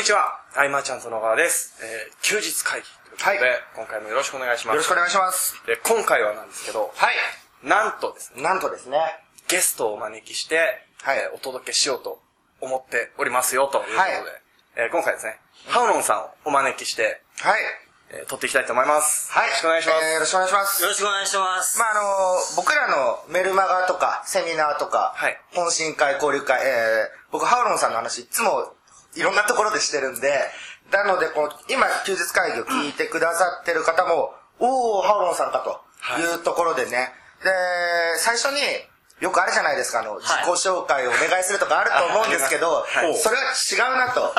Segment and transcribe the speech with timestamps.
[0.00, 1.76] にちは、アイマーちゃんと野川です。
[1.84, 4.74] えー、休日会議ということで、はい今回もよろしくお願いします。
[4.74, 5.60] よろしくお願いします。
[5.66, 7.68] で、今回はなんですけど、はい。
[7.68, 8.96] なんとですね、なんとですね。
[9.48, 10.56] ゲストをお招きして、
[11.02, 12.18] はいえーお届けしようと
[12.62, 14.12] 思っておりますよ、ということで、はい
[14.76, 15.38] えー今回ですね、
[15.68, 17.60] ハウロンさんをお招きして、はい。
[18.08, 19.30] えー撮っていきたいと思います。
[19.32, 19.48] はい。
[19.48, 20.04] よろしくお願いします。
[20.06, 20.88] えーよろしくお願いしますよ。
[20.88, 21.78] ろしくお願いします。
[21.78, 28.72] まあ、あのー僕らのメルマガとか、セミナーとか、はい懇親会、交流会、えー僕、ハウロンさんの話、いつも、
[29.14, 30.32] いろんなところでしてるんで、
[30.90, 36.34] なので、この、今、休日会議を聞いてくださってる方も、おー、ハウロンさんかとい。
[36.34, 37.50] うところでね、で、
[38.18, 38.60] 最初に、
[39.20, 43.16] よくあるじゃないですか、あの、自己紹介をお願いするとかあると思うんですけど、はい。
[43.16, 44.34] それは違うなと。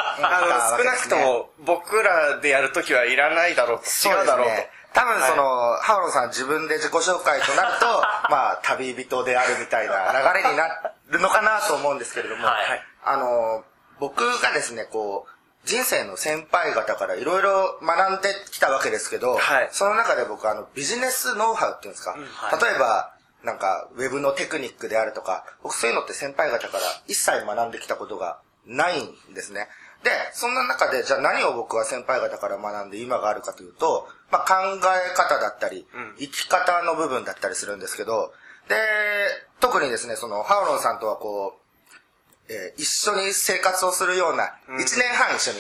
[0.78, 3.86] 少なくとも僕らでやるときはいらないだろうと。
[3.86, 4.52] 違うだろうと。
[4.52, 4.72] ね。
[4.94, 7.86] 多分その、ハウロンさん自分で自己紹介となると、
[8.30, 10.68] まあ、旅人であるみたいな流れにな
[11.10, 12.84] るのかなと思うんですけれども、はい。
[13.06, 13.64] あの、
[14.02, 19.70] 僕がですね、こう、人生の先輩方からいろいろ学んできたわけですけど、はい。
[19.72, 22.60] その中で僕あの、ビジネスノウハウっていうんですか、はい。
[22.60, 29.68] 例えば、なんか、ウェブのテクニックであるとか、僕そういうのって先輩方から一切学んできたことがないんですね。
[30.04, 35.86] で、そんな中で、じゃあ何を僕は先輩方から学んで今があるかというと、まあ考え方だったり、
[36.18, 38.34] 生き方の部分だったりするんですけど、
[38.68, 38.76] で、
[39.60, 41.61] 特にですね、その、ハウロンさんとはこう、
[42.50, 45.60] えー一緒に生活をするような、一年半一緒に、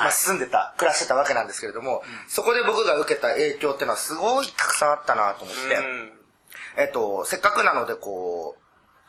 [0.00, 6.12] まあ、住んでた、暮らしてたわけなんですけれども、そこで僕が受けた影響っていうのはすごいたくさんあったなと思って、うん。
[6.78, 8.61] えっと、せっかくなのでこう、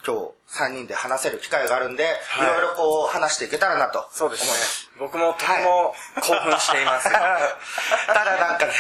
[0.06, 4.06] 今日3人で話せる機会があるんで、いろいろこう話していけたらなと。
[4.12, 4.52] そうですね。
[5.00, 7.10] 僕もとても興奮しています。
[7.10, 8.74] ただなんかね、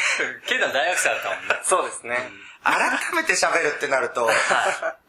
[0.45, 1.59] ケイタ大学生だったもんね。
[1.63, 2.29] そうですね。
[2.63, 4.29] 改めて喋るってなると、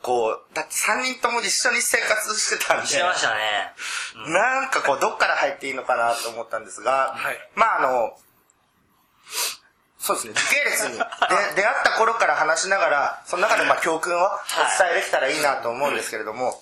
[0.02, 3.72] こう、だって3人とも一緒に生活してたんで、してましたね。
[4.26, 8.18] なんかこう、どっから入っていいのかなと思ったんですが、はいまああの、
[10.04, 11.04] そうですね、時系列にで
[11.56, 14.28] 出会った頃から話しながら、その中でまあ教訓をお
[14.76, 16.60] 伝えできたらいいなと思うんですけれども、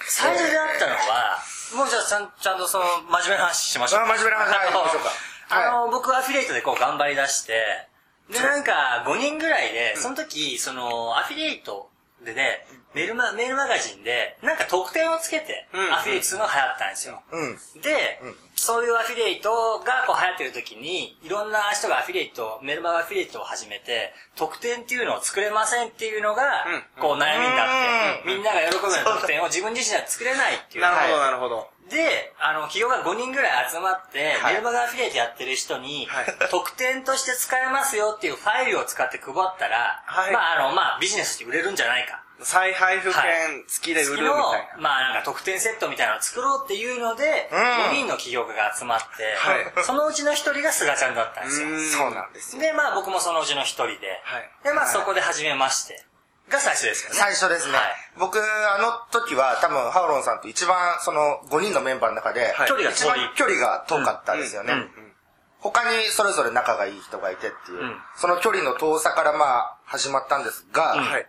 [0.00, 1.36] 最初であったのは、
[1.76, 4.00] もうじゃあちゃんちゃんとその真面目な話しましょう。
[4.00, 5.10] あ真面目な話はいあの行きましょうか。
[5.50, 7.86] あの、僕アフィリエイトでこう頑張り出して、
[8.32, 11.90] で、なんか5人ぐらいで、その時、その、アフィリエイト
[12.24, 17.22] でね、メールマ、メールマガジンで、なんか特典をつけて、うんアフィリエイトするのが流行ったんですよ。
[17.32, 17.80] うん。
[17.82, 18.20] で、
[18.56, 30.82] そういうアフィリエイトがこう流行ってる時に、いろんな人がアフィリエイト、メルマガアフィリエイトを始めて、特典っていうのを作れませんっていうのがうん、こう悩みになって、みんなが喜ぶような特典を自分自身では作れないっていう。
[30.82, 31.70] なるほど、はいなるほど。
[31.90, 34.54] で、あの、企業が5人ぐらい集まって、はい。
[34.54, 40.32] メルマガアフィリエイトやってる人にはい、特典として使えますよっていうファイルを使って配ったら、はい。
[40.32, 42.22] まあ、あの、まあ、ビジネスって売れるんじゃないか。
[42.42, 44.32] 再配布券付きで売るみたいな。
[44.32, 47.58] 月のまあなんか特典セットみたいなのを作ろうっていうので、うん。
[47.58, 49.84] 5人の起業家が集まって、はい。
[49.84, 51.68] そのうちの1人が菅ちゃんだったんですよ。
[51.68, 51.86] うん。
[51.86, 52.62] そうなんですよ。
[52.62, 53.92] で、まあ僕もそのうちの1人で、
[54.24, 54.50] はい。
[54.64, 54.92] で、まあはい。
[54.92, 56.02] そこで始めまして、
[56.50, 57.16] が最初ですよね。
[57.16, 57.74] 最初ですね。
[57.74, 57.84] はい。
[58.18, 62.68] 僕、あの時は多分、ハウロンさんと一番その5人のメンバーの中で、はい。
[62.68, 62.92] 距離が遠い。
[62.92, 64.72] 一番距離が遠かったですよね。
[64.72, 64.78] うん。
[64.80, 65.12] うん。
[65.60, 67.96] 他にそれぞれ仲がいい人がいてっていう、うん。
[68.16, 71.04] その距離の遠さからまあ始まったんですが、うん。
[71.04, 71.26] はい。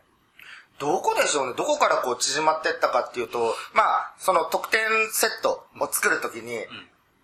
[0.79, 1.53] どこでしょうね？
[1.55, 6.65] どこからこう縮まってったかっていうと、まあ、その特典セットを作るときに、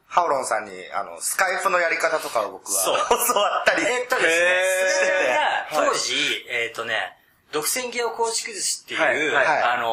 [0.06, 2.98] ハウロンさんに、あの、スカイプのやり方とかを僕はそう
[3.34, 3.84] 教わったり。
[3.84, 5.40] えっとですね、
[5.74, 7.17] 当時、えっとね、
[7.52, 9.64] 独占芸を構築寿司っていう、はいはい。
[9.64, 9.84] あの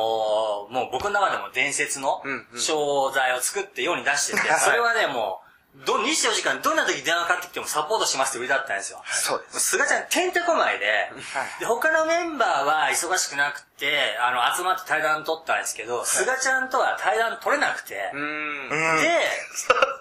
[0.70, 2.60] ーもう僕の中でも伝説のうんうん。
[2.60, 4.60] 商材を作って世に出してて、はい。
[4.60, 5.41] それはね、も
[5.76, 9.03] う、ど、24時間どんな時電話かかってきてもサポートしますって売りだったんですよ。
[9.06, 9.76] そうです。
[9.76, 11.10] 菅ちゃん、てんてこまいで、
[11.59, 17.94] で、他のメンバーは忙しくなくて、あの、集まって対談取ったんですけど、菅ちゃんとは対談取れなくて。
[17.94, 18.10] で、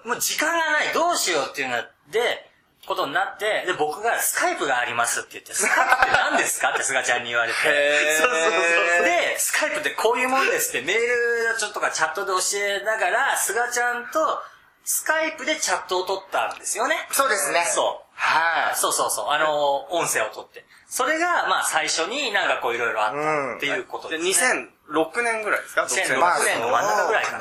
[0.05, 1.77] もう時間がない、どうしようっていうの
[2.11, 2.52] で、
[2.85, 6.71] ことになって、で、僕がスカイプがありますって言って、スカイプって何ですか？
[6.71, 7.57] って菅ちゃんに言われて。
[8.19, 14.39] そうそうそうで、スカイプってこういうもんですってメールちょっとかチャットで教えながら、菅ちゃんと
[14.83, 16.95] スカイプでチャットを取ったんですよね。
[17.11, 17.63] そうですね。
[17.67, 18.03] そう。
[18.15, 18.75] はい。
[18.75, 19.29] そうそうそう。
[19.29, 20.65] あの、音声を取って。
[20.87, 24.67] それが、まあ、最初になんかこういろいろあったっていうことで、です、ね。
[24.91, 27.37] 2006年ぐらいですか？2006まあ、年の真ん中ぐらいか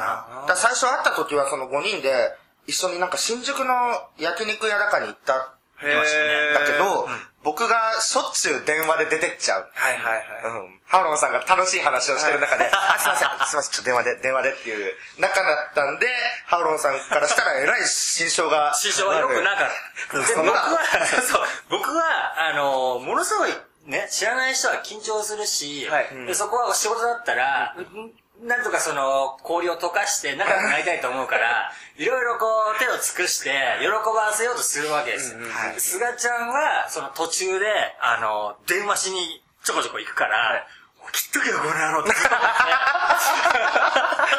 [0.49, 2.31] な最初会った時はその5人で、
[2.67, 3.75] 一緒になんか新宿の
[4.19, 7.09] 焼肉屋高に行ったへーだけど、
[7.43, 9.69] 僕がしょっちゅう電話で出てっちゃう。
[9.75, 10.63] はいはいはい。
[10.63, 10.81] うん。
[10.87, 16.07] ハウロンさんが楽しい話をしてる中で、 あ、すいません、すいません、ちょっと電話で、電話でっていう仲だったんで、
[16.47, 18.75] ハウロンさんからしたらえらい心象が。
[18.75, 19.69] 師匠はよくなかっ
[20.11, 20.19] た。
[20.19, 20.79] で、僕は、
[21.29, 23.51] そう、僕は、あの、ものすごい、
[23.87, 28.13] ね、知らない人は緊張するし、はいでそこは仕事だったら、ん
[28.43, 35.39] なんとかその、氷を溶かして仲良くなりたいと思うから、いろいろこう、手を尽くして、喜ばせようとするわけですよ。
[35.49, 37.67] はいすがちゃんは、その途中で、
[38.01, 40.67] あの、電話しにちょこちょこ行くから、
[41.13, 42.11] 切っとけよ、この野郎って。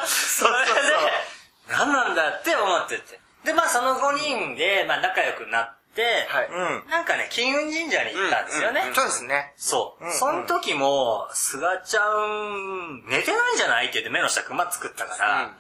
[0.08, 0.72] それで、
[1.70, 3.20] 何なんだって思ってて。
[3.46, 6.48] で、まあその5人で、まあ仲良くなって、はい。
[6.50, 6.90] うん。
[6.90, 8.82] なんかね、金運神社に行ったんですよね。
[8.82, 9.54] うんうんそうですね。
[9.58, 10.06] そう。
[10.06, 15.52] うんその時も、すがちゃん、寝てないんじゃないって言って目の下クマ作ったから、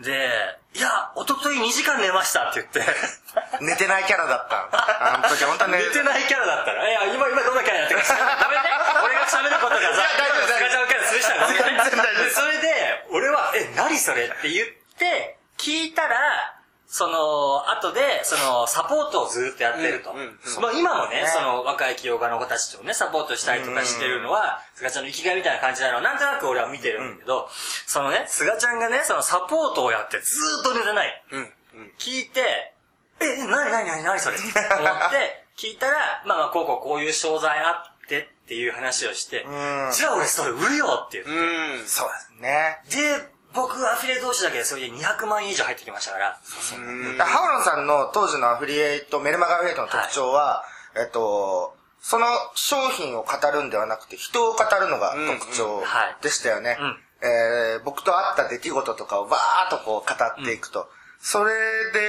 [0.00, 0.28] で、
[0.74, 2.82] いや、おととい2時間寝ましたって言って、
[3.62, 4.68] 寝てないキャラだった。
[4.72, 8.36] あの時本当に寝てないキャラだったら、いや、今、今どんなキャラやってるか知らない。
[8.42, 8.62] ダメね。
[9.04, 14.66] 俺が喋ることがさ、大丈夫すがちゃんキャラするしたら全然大丈夫でそれで、俺は、え、何それって言っ
[14.98, 16.58] て、聞いたら、
[16.94, 20.12] その、後で、その、サポートをずっとやってると。
[20.12, 27.48] うんうんまあ今もね、ねその、若い起業家の子たちとね、サポートしたりとかしてるのは、すがちゃんの生きがいみたいな感じなのは、なんとなく俺は見てるんだけど、
[27.88, 31.24] そのね、すがちゃんがね、そのサポートをやってずーっと寝てない。
[31.32, 31.40] うん。
[31.40, 31.92] うん。
[31.98, 32.74] 聞いて、
[33.18, 37.72] え、なになになになにそれって思って、聞いたら、まあまあ、こうこうこういう商材あ
[38.04, 41.30] ってっていう話をしてうん、じゃあ俺それ売るよって言って。
[41.32, 41.86] うん。
[41.88, 42.78] そうですね。
[43.18, 46.38] で、僕アフィリエイト同士だけでそれで200万円以上入ってきましたから。
[46.76, 47.18] うん。
[47.18, 50.64] ハオロンさんの当時のアフィリエイト、メルマガアフィリエイトの特徴は、
[50.96, 56.16] えっと、その商品を語るんではなくて、人を語るのが特徴んはい。
[56.22, 56.76] でしたよね。
[56.80, 56.96] うん。
[57.22, 60.88] えー僕と会った出来事とかをバーっとこう語っていくと。
[61.20, 61.54] それ
[61.94, 62.00] で、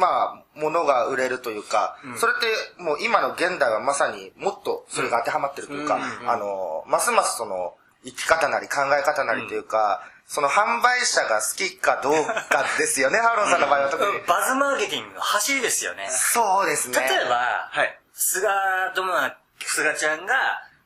[0.00, 2.40] まあ、物が売れるというか、それっ
[2.76, 7.74] てもう今の現代はまさにもっとそれが当てはまってるというか、あの、ますますその、
[8.04, 14.20] 生き方なり考え方なりというか、その販売者が好きかどうかですよね、 ハオロンさんの場合は特に。
[14.26, 16.08] バズマーケティングの走りですよね。
[16.10, 16.98] そうですね。
[17.00, 18.00] 例えば、はい。
[18.14, 18.48] 菅
[18.94, 20.34] とま菅ちゃんが、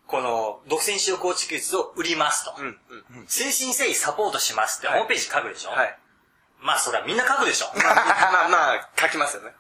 [0.07, 2.55] この、独占使用構築術を売りますと。
[2.59, 2.81] うん。
[3.11, 3.27] うん。
[3.29, 5.99] 精神誠意サポートしますってホームページ書くでしょ、はい。
[6.61, 7.71] まあそれはみんな書くでしょ？
[7.77, 7.95] まあ、
[8.33, 9.55] まあ、まあ、書きますよね。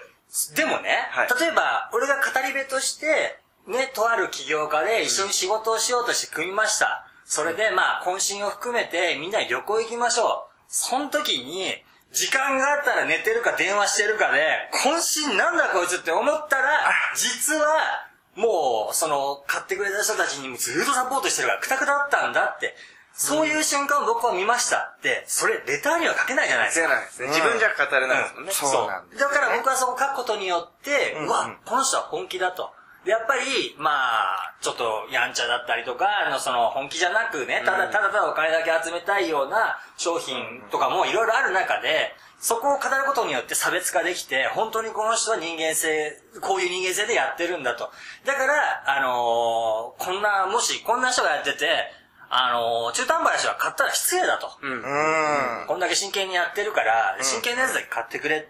[0.54, 7.03] でもね、はい例えば、俺が語り部として、ね、とある起業家で一緒に仕事をしようとして組みました。
[7.24, 10.54] それで、まあ、渾身を含めてみんなで旅行行きましょう。
[10.68, 11.74] その時に、
[12.12, 18.06] 時間があったら寝てるか電話してるかで、渾身なんだこいつって思ったら、実は、
[18.36, 22.74] もう、その、買ってくれた人たちにもずっとサポートしてるから、くたくただったんだって。
[23.14, 26.88] そういう瞬間を僕は見ましたって、それ、レターには書けないじゃないですか。
[26.88, 27.28] せないですね。
[27.28, 28.52] 自分じゃ語れないですもんね。
[28.52, 32.72] そうなんですねだから僕はそこ書くことによって、うわ、この人は本気だと。
[33.04, 47.90] で、やっぱり、まあ、ちょっとやんちゃだったりとか、あの、その本気じゃなくね、ただただただお金だけ集めたいような商品とかもいろいろある中で、そこを語ることによって差別化できて、本当にこの人は人間性、こういう人間性でやってるんだと。
[48.24, 51.90] だから、あのーこんな、もしこんな人がやってて、
[52.30, 54.50] あのー中途半端な人が買ったら失礼だと。
[54.60, 54.72] うん。
[54.72, 55.66] うん。
[55.68, 58.48] こんだけ真剣にやってるから、真剣なやつだけ買ってくれ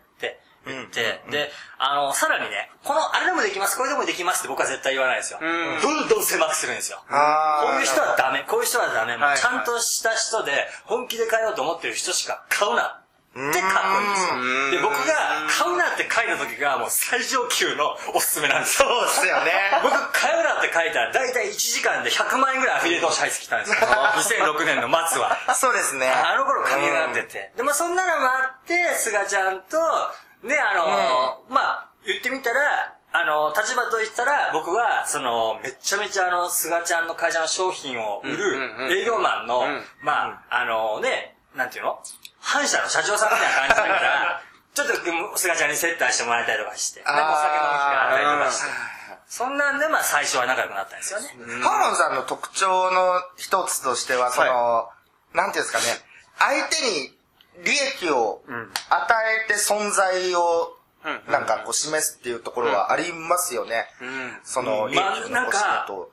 [0.64, 5.38] って言って、で、あの、さらにね、この、あれでもできます、これでもできますって僕は絶対言わないですよ。
[5.38, 7.02] んどんどん狭くするんですよ。
[7.08, 7.14] こ
[7.76, 13.00] ういう人はダメ、こういう人はダメ、もうはいちゃんとした人で、本気で買おうと思ってる人しか買うな。
[13.34, 13.58] って書くんで
[14.14, 14.70] すうんよ。
[14.70, 18.88] で、僕が買うなって書いた時がもう最上級のおすすめなんですよ。
[18.88, 19.50] そうっすよね。
[19.82, 23.76] 僕、買うなって書いたら、だいたい1時間で100万円ぐらいアフィリエイト入ってきたんですよ。
[23.82, 25.36] 2006年の末は。
[25.58, 26.08] そうですね。
[26.08, 27.52] あの頃髪がってて。
[27.56, 29.78] で、まあそんなのもあって、菅ちゃんと、
[30.44, 38.88] ね、あの、まあ、言ってみたら、あの、立場と言ったら、僕は、その、めっちゃめちゃあの、菅ちゃんの会社の商品を売うんうんうん。
[38.88, 41.98] る営業マンのうん、まあ、あのね、なんていうの？
[42.40, 44.42] 反社の社長さんみたいな感じだから、
[44.74, 44.88] ちょっ
[45.32, 48.70] と菅ちゃんに接待してもらえたりとかして、お酒飲む機会あったりとかして。
[49.28, 51.28] そんなんで、まあ最初は仲良くなったんですよね。
[51.62, 54.90] ハーモンさんの特徴の一つとしては、その、
[55.32, 55.84] なんていうんですかね、
[56.38, 57.13] 相手に
[57.62, 58.42] 利益を
[58.90, 59.14] 与
[59.46, 63.84] えて存在を、うんなんかこう示すっていうところはありますよね。
[64.00, 64.38] うん。
[64.42, 66.10] その、うん利益をまあなんかと。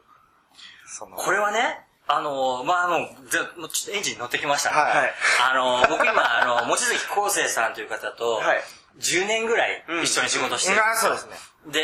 [0.86, 4.76] その、これはね、あの、まあ、もう、ぜもうちょっとエンジン乗ってきましたね。
[4.76, 5.14] はいはい
[5.50, 8.62] あの、僕今、あの、望月康生さんという方と、はい
[9.00, 10.86] 10年ぐらい一緒に仕事してる。
[10.86, 11.36] あそうですね。
[11.72, 11.80] で、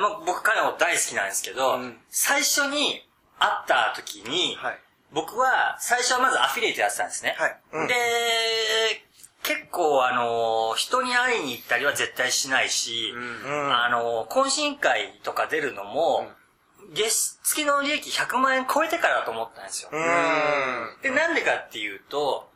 [0.00, 3.06] まあ、僕彼の大好きなんですけど、うん最初に
[3.38, 4.78] 会った時に、はい。
[5.12, 7.34] 僕は最初はまずアフィリエイトやってたんですね。
[7.38, 7.94] はいうんで、
[9.42, 13.74] 結構あの、人に会いに行ったりは絶対しないし、うんうん。
[13.74, 16.28] あの、懇親会とか出るのも、
[16.92, 19.90] 月、月の利益100万円超えてからだと思ったんですよ。
[19.92, 21.02] うん。
[21.02, 22.50] で、なんでかっていうと、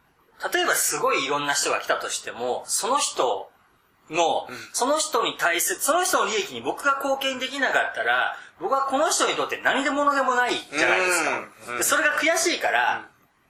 [0.53, 3.51] 例えばすごいいろんな人が来たとしても、その人
[4.11, 11.39] の、その人に対する、その人の利益に僕が貢献できなかったら、僕はこの人にとって何でものでもないじゃないですか。
[11.69, 13.09] うんでそれが悔しいから、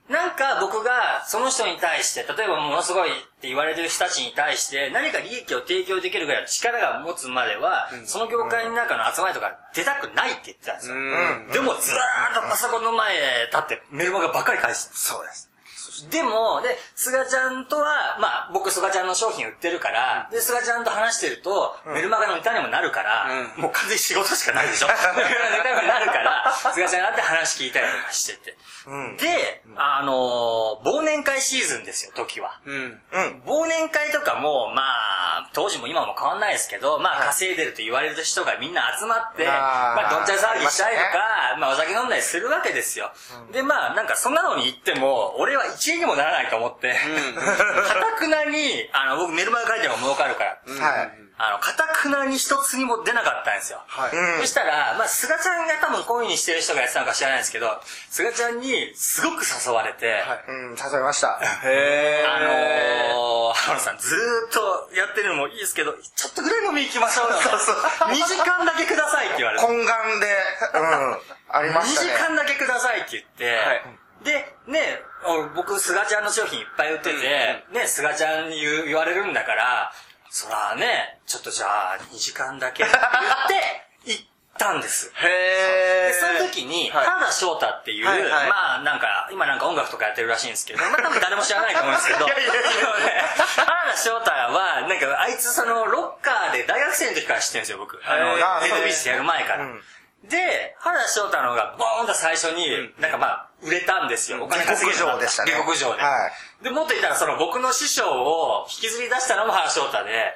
[0.09, 10.95] なんか僕がその人に対して、例えばものすごいって言われてる人たちに対して何か利益を提供できるぐらいの力が持つまでは、その業界の中の集まりとか出たくないって言ってたんですよ。
[10.95, 11.49] うん。
[11.53, 15.51] でもずーっとパソコンの前立ってメルマガばっかり返してたそうです。
[16.11, 24.89] でも、で、菅ちゃんとは、まあ、僕菅ちゃんの商品売ってるから、で、菅ちゃんと話してると、メルマガのネタにもなるから、うもう完全に仕事しかないでしょ。
[24.93, 28.57] ネタにもなるから、菅ちゃんに会って話聞いたりとかしてて。
[28.87, 29.17] うん。
[29.17, 32.61] で、あのー忘年会シーズンですよ、時は。
[33.47, 43.13] 忘年会とかも、まあ、当時も今も変わんないですけど、まあ、稼いでると言われる人がみんな集まって、まあ、どんちゃん騒ぎしたりとか、まあ、お酒飲んだりするわけですよ。
[43.53, 46.99] で、まあ、なんかそんなのに行っても、俺は一円にもならないと思って、か
[48.17, 51.25] たくなに、あの、僕メルマガ書いても儲かるから、はい。
[51.37, 53.83] あの、かたくなに一つにも出なかったんですよ。
[53.89, 54.15] はい。
[54.15, 57.67] うんそしたら、まあ、菅ちゃんが多分こういう風にしてる人がやってたのか知らないですけど、
[58.09, 61.41] 菅ちゃんにすごく誘われて、はいうん、誘いました。
[61.65, 67.43] へあのー、浜野さんずーっとやってるのもいいですけど、ちょっとぐらい飲み行きましょうよ。
[67.43, 69.67] そうそう2時間だけくださいって言われて。
[69.67, 70.31] 懇願で、
[70.71, 71.19] うん、
[71.51, 72.13] あり2時ましたね。
[72.31, 74.81] 間だけくださいって言って、はいで、ね、
[75.27, 79.93] お僕、菅ちゃんの商品いっぱい売ってて、ね、菅ちゃんに言われるんだから、
[80.31, 84.25] そらね、ちょっとじゃあ2時間だけって言って、 行っ
[84.59, 85.13] たんです。
[85.15, 87.07] へで、その時に、はい。
[87.07, 98.01] 原田翔太っていう、はいはいまあなんか、今なんか音楽とかやってるらしいんですけど、まあ多分誰も知らないと思うんですけど、 原田翔太は、なんかあいつそのロッカーで大学生の時から知ってるんですよ、僕。
[98.05, 98.61] あの、へー。
[98.63, 99.65] ヘッドビースやる前から。
[99.65, 99.85] うん
[100.29, 102.69] で、原田翔太の方がボーンと最初に、
[103.01, 104.43] なんかまあ、売れたんですよ。
[104.43, 106.03] お金稼げるようになった下克上でしたね下克上で。
[106.03, 106.31] は
[106.63, 110.33] で、もっと言ったら、その僕の師匠を引きずり出したのも原翔太で、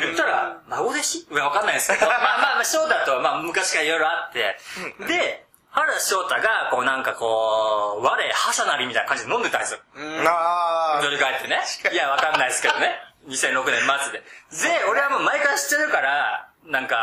[0.00, 1.26] 言ったら、孫弟子？
[1.34, 4.58] わかんないですけど、 まあまあまあ、翔太とはまあ昔からいろいろあって、
[5.06, 9.78] で、原翔太が、こうなんかこう、我、覇者なりみたいな感じで飲んでたんですよ。
[9.96, 10.28] い。
[10.28, 11.60] あ振り返ってね。
[11.90, 13.00] いや、わかんないですけどね。
[13.26, 14.22] 2006年末で。
[14.78, 16.94] で、俺はもう前から知ってるから、なんか、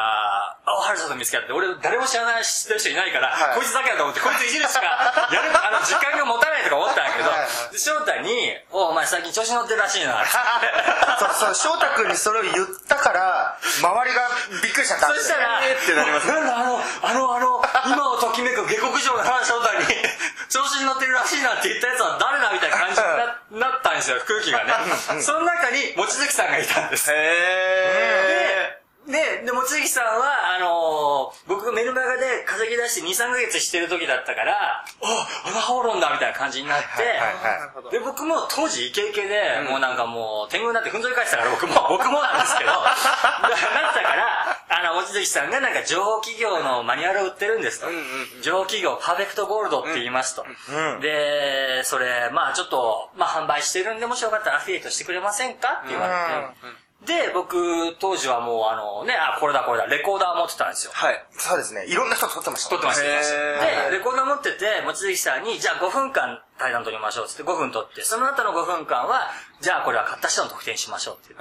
[0.64, 4.88] あ、原田さん見つけたって、俺誰も知らない、知ってる人いないから、はいこいつだけだと思って、こいついじるしか、
[5.36, 10.24] やる、あの、時間が持たないとか思ったんだけどはいはい、で翔太に、お、お前最近調子乗ってるらしいな。
[11.20, 14.30] そう、そう、翔太君にそれを言ったから、周りが
[14.64, 15.08] びっくりしちゃった。
[15.08, 19.86] そしたら、えーってなりますなんだあの、あの、あの、今をときめく下克上の原翔太に、
[20.48, 24.74] 調子に乗ってるらしいなって言ったやつは誰だみたいな感じにななったんですよ、空気がね。
[25.22, 27.12] その中に、望月さんがいたんです。
[27.12, 34.86] へで、で、で、望月さんは、あのー僕がメルマガで稼ぎ出して2、3ヶ月してる時だったから、あ、
[35.46, 36.88] あのハオロンだみたいな感じになって、
[37.92, 42.86] で、僕も当時イケイケで、もうなんかもう、天狗になってふんぞり返してたから僕も、 僕もなんですけど、だな
[43.90, 47.88] ったから、あの、望月さんがなんか情報企業のマニュアルを売ってるんですと。
[47.88, 50.46] うんうん情報企業パーフェクトゴールドって言いますと。
[50.70, 55.82] うんで、それ、まあちょっと、まあ販売してるんで、もしよかったらアフィリエイトしてくれませんか？
[55.84, 56.79] って言われて。
[57.06, 60.92] で、僕、当時はもうあのね、あ、これだこれだ、レコーダー持ってたんですよ。
[60.94, 61.26] はい。
[61.32, 61.86] そうですね。
[61.88, 62.70] いろんな人撮ってました。
[62.72, 71.34] 撮ってました、で、レコーダー持ってて、望月さんに、じゃあ5分間対談取りましょうって5分取って、その後の5分間は、じゃあこれは買った人の特典しましょうって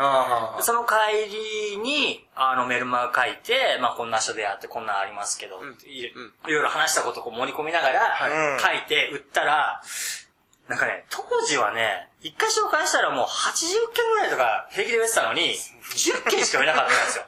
[0.62, 6.12] その帰りに、あの、メルマガ書いて、まあ、こんな人でやって、こんなんありますけど、いい
[6.46, 9.82] ろいろ話したことをこう盛り込みながら、い書いて、売ったら、
[10.68, 15.54] なんかね、当時はね、一回紹介したらもう80件ぐらいとか平気で売れてたのに、
[15.94, 17.24] 10件しか売れなかったんですよ。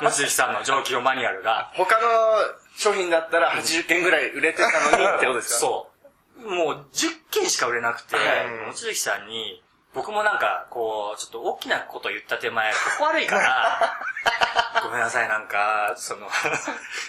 [0.02, 1.70] 望月さんの上記用マニュアルが。
[1.74, 2.08] 他の
[2.76, 5.58] 商品だったら80件ぐらい売れてたのにってことですか？
[5.60, 5.90] そ
[6.38, 6.50] う。
[6.50, 13.98] もう10件しか売れなくて、はい望月さんに、僕もなんか、こう、ちょっと大きなこと言った手前、ここ悪いから、
[14.84, 16.28] ごめんなさい、なんか、その、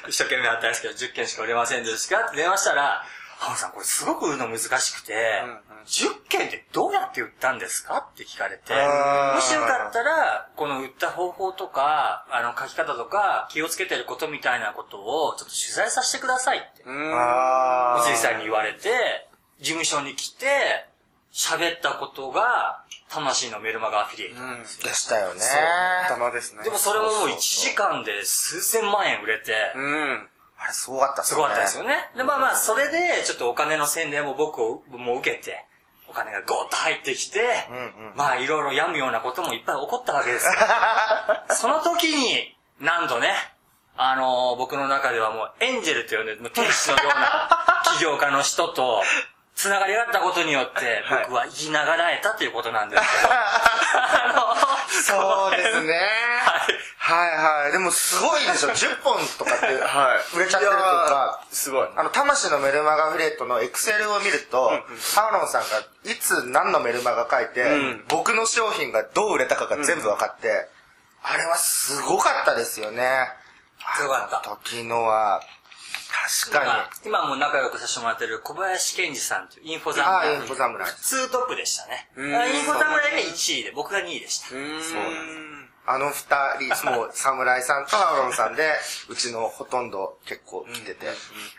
[0.08, 3.06] 一生懸命やったんですけど、10件しか売れませんでしたって電話したら、
[3.42, 8.08] ハムさん、これすごく売るの難しくて、うんうん10件ってどうやって売ったんですか？
[8.14, 16.84] って聞かれて、もしよかったら、この売った方法とか、あの、書き方とか、気をつけてることみたいなことを、ちょっと取材させてくださいって。
[16.86, 17.12] うん。
[17.16, 19.28] あ小杉さんに言われて、
[19.60, 20.86] 事務所に来て、
[21.34, 24.40] 喋ったことが、魂のメルマガアフィリエイト。
[24.40, 24.52] うん。
[24.62, 25.42] ーでしたよね。
[26.06, 26.64] 頭ですね。
[26.64, 30.28] でもそれももう1時間で数千万円売れて、うん。
[30.64, 31.96] あれ、すごかったっすごかったですよね。
[32.16, 35.66] で、まあまあ、それで、ちょっとお金の宣伝も僕を、も受けて、
[36.08, 37.40] お金がゴーッと入ってきて、
[37.70, 40.54] うんうんまあ、いろいろ病むようなこともいっぱい起こったわけですよ。
[41.56, 43.34] その時に、なんとね、
[43.98, 49.04] あのー僕の中ではもう、エンジェルと呼んで、もう天使のような 起業家の人と、
[49.56, 53.34] つながりがあったことによって、はい僕は言いながらえたということなんですけど。
[53.34, 55.94] あのそうですね。
[56.44, 56.91] はい。
[57.12, 57.72] はいはい。
[57.72, 58.70] でもすごいでしょ。
[58.76, 60.38] 10本とかってはい。
[60.38, 61.90] 売れちゃってるっていうか、すごい。
[61.96, 64.70] あの、魂のメルマガフレートのエクセルを見ると、
[65.16, 70.70] ハーロンさんがいつ何のメルマガ書いて、ん僕の商品がどう売れたかが全部分かって、
[71.24, 73.32] あれはすごかったですよね。
[73.98, 75.42] すごかった時のは、
[76.44, 77.08] 確かに。
[77.08, 80.34] 今も仲良くさせてもらってる小林健二さんというインフォ侍。
[80.36, 80.96] インフォ侍。
[80.96, 82.10] ツートップでしたね。
[82.18, 84.56] インフォ侍が1位で、僕が2位でした。
[84.56, 84.84] うーん。
[84.84, 91.08] そうあの二人、 もう、侍さんとハーロンさんで、うちのほとんど結構来てて。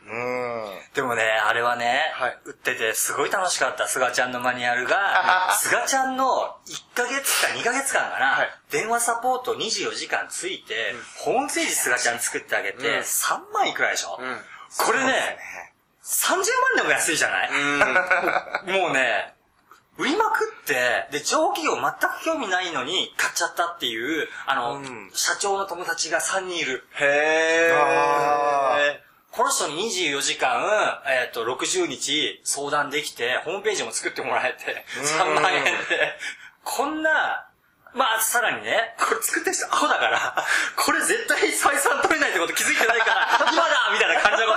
[0.07, 0.81] うん。
[0.95, 2.39] でもね、あれはね、はい。
[2.45, 8.51] 売っててすごい楽しかった、すがちゃんのマニュアルが、すがちゃんの1ヶ月か2ヶ月間かな、はい。
[8.71, 13.01] 電話サポート24時間ついて、ホームページすがちゃん作ってあげて、うん。
[13.01, 14.45] 3万いくらでしょ、うん。
[14.79, 15.39] これね、
[16.05, 16.45] 30万
[16.77, 17.79] でも安いじゃない、うん。
[18.81, 19.35] もうね、
[19.99, 26.85] 売りまくって、で、上企業全く興味ないのに買っちゃったっていう、あの、うん社長の友達が3人いる。
[27.01, 29.13] へあー。
[29.33, 30.61] この人に24時間、
[31.09, 35.73] えっ、と、60日相談できて、ホームページも作ってもらえて、3万円で、
[36.63, 37.49] こんな、
[37.95, 40.37] まあ、さらにね、これ作ってる人アホだから、
[40.77, 44.52] これ絶対採算取れないってこと気づいてないから、今だみたいな感じの。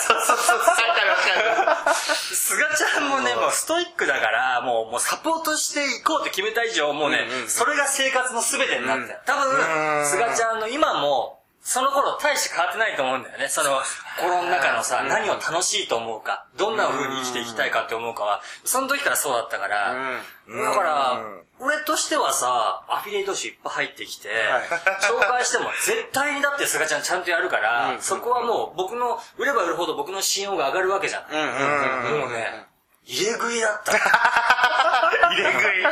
[0.00, 0.58] そうそうそう。
[0.58, 1.94] わかるわかる。
[1.94, 9.16] すがちゃんもね、もうストイックだから、もう、もうサポートしていこうって決めた以上、もうね、うんうんうんそれが生活の全てになって。
[9.26, 13.48] 多う分、んすがちゃんの今も、その頃大して変わってないと思うんだよね。
[13.48, 13.80] その、
[14.20, 24.62] 心の中のさ、何を楽しいと思うか、どんな風に生きていきたいかって思うかは、その時からそうだったから、うんだからうん、俺としてはさ、アフィリエイト集いっぱい入ってきて、はい
[25.00, 32.20] 紹介しても絶対にだってすがちゃんちゃんとやるから、うんそこはもう僕の、売れば売るほど僕の信用が上がるわけじゃない。
[32.20, 32.66] もうね、
[33.04, 33.96] 入れ食いだった。
[33.96, 35.86] 入れ食い。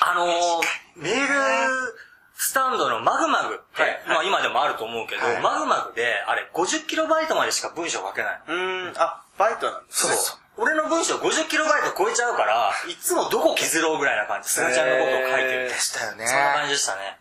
[0.00, 0.62] あのー、
[0.96, 2.03] メール
[2.36, 8.40] スタンドのマグマグって、はいまあ今でもあると思うけど、はいマグマグで、あれ50キロバイトまでしか文章書けない。
[8.48, 8.94] うーん。
[8.96, 10.14] あ、バイトなんですね。
[10.14, 10.38] そう。
[10.56, 14.48] 俺の文章50キロバイト超えちゃうから、いつもどこ削ろうぐらいな感じ。
[14.48, 15.68] すがちゃんのことを書いてる。
[15.68, 16.26] でしたよね。
[16.26, 17.18] そんな感じでしたね。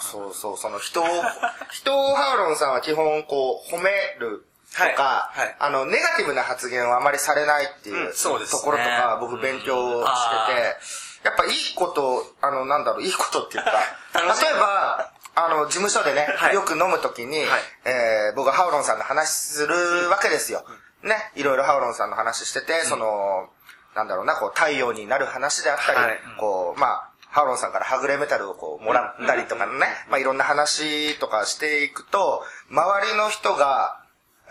[0.00, 1.06] そうそう、その人を、
[1.70, 10.76] 人をハーロンさんは基本こう、褒めるとか、はいはいあの、ネガティブな発言はあまりされないっていう、うんねところとか僕勉強してて、
[11.24, 13.70] やっぱいいこと、あの、なんだろう、いいことっていうか、
[14.14, 16.54] 例えば、あの、事務所でね、はい。
[16.54, 17.60] よく飲むときに、はい。
[17.84, 20.64] えー僕はハオロンさんの話するわけですよ。
[21.02, 23.48] ね、いろいろハオロンさんの話してて、その、
[23.94, 26.20] なんだろうな、こう、太陽になる話であったり、はい。
[26.38, 34.01] こう、まあ、ハオロンさんからはぐれメタルをこう、もらったりとかのね、まあ、いろんな話とかしていくと、周りの人が、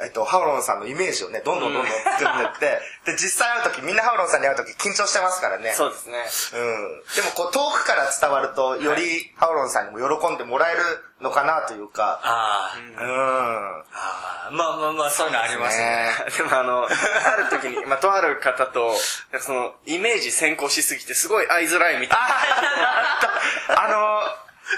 [0.03, 5.73] えっと、ハオロンさんのイメージをね、どんどんどんどん作ってって、で、実際会うとき、みんなハオロンさんに会うとき緊張してますからね。
[5.73, 6.17] そうですね。
[6.53, 7.03] うん。
[7.15, 10.79] でもこう遠くから伝わると、よりハオロンさんにも喜んでもらえる
[11.21, 12.97] のかなというか、あうん。
[12.97, 16.09] あ、ああ、まあまあまあ、そういうのありますね。
[16.37, 16.89] でもあの、あ
[17.35, 18.95] る時に、まあ、とある方と、
[19.39, 22.19] その、イメージ先行しすぎて、すごい会いづらいみたい
[23.77, 24.21] あの、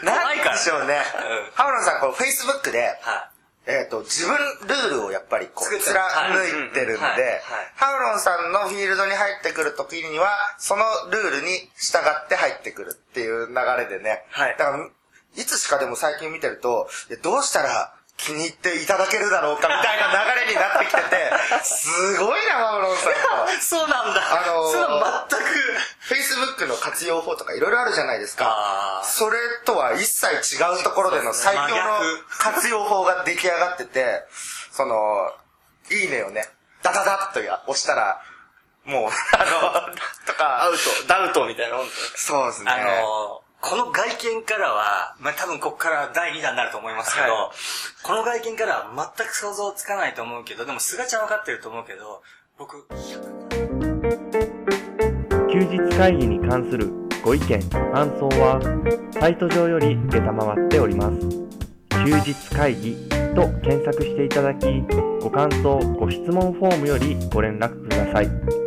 [0.03, 0.95] なんでしょうね。
[0.95, 3.29] うんハオロンさん、こう、Facebook で、は
[3.65, 4.35] えっ、と、自分
[4.67, 7.41] ルールをやっぱりこう、貫いてるんで、
[7.75, 14.25] ハオロンさんのフィールドに入ってくるときには、そのルールに従って入ってくるっていう流れでね。
[14.31, 14.89] はいだから、
[15.35, 16.89] いつしかでも最近見てると、
[17.21, 23.13] どうしたら気に入っていただけるだろうかみたいな流れになってきてて、すごいな、ハオロンさん
[23.47, 23.53] と。
[23.53, 23.59] い。
[23.61, 24.21] そうなんだ。
[24.31, 25.53] あのーそういうの全く。
[26.07, 34.23] Facebook の活用法とかいろいろあるじゃないですかそれとは一切違うところでの最強の活用法が出来上がってて、
[34.71, 35.31] その、
[35.91, 36.49] いいねをね、
[36.81, 38.21] ダダダッとや押したら、
[38.85, 39.95] もう、あの、
[40.27, 42.71] とか、アウト、ダウトみたいなもんそうですね。
[42.71, 47.51] あのーこの外見からは、まあ、多分ここから第2弾になると思いますけど、は
[48.03, 52.21] この外見からは全く想像つかないと思うけど、でもすがちゃん分かってると思うけど、
[52.59, 52.85] 僕、
[55.49, 56.91] 休日会議に関する
[57.23, 58.59] ご意見ご感想は
[59.13, 61.43] サイト上より承っております。
[62.05, 62.97] 休日会議
[63.33, 64.67] と検索していただき
[65.21, 68.62] ご感想ご質問フォームよりご連絡ください